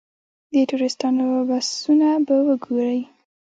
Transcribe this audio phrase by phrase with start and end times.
[0.51, 2.99] د ټوریسټانو بسونه به وګورئ.